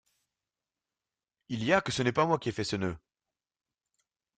Il 1.49 1.63
y 1.63 1.73
a 1.73 1.81
que 1.81 1.91
ce 1.91 2.01
n’est 2.01 2.11
pas 2.11 2.25
moi 2.25 2.39
qui 2.39 2.49
ai 2.49 2.51
fait 2.51 2.63
ce 2.63 2.75
nœud! 2.75 2.97